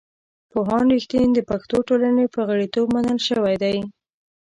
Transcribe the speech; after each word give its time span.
پوهاند 0.51 0.89
رښتین 0.95 1.29
د 1.33 1.39
پښتو 1.49 1.77
ټولنې 1.87 2.25
په 2.33 2.39
غړیتوب 2.49 2.87
منل 2.95 3.19
شوی 3.29 3.55
دی. 3.63 3.77